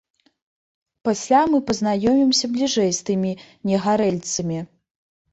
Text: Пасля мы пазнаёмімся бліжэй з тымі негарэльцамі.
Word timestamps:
Пасля 1.07 1.41
мы 1.51 1.57
пазнаёмімся 1.67 2.49
бліжэй 2.53 2.91
з 2.99 3.03
тымі 3.09 3.31
негарэльцамі. 3.73 4.59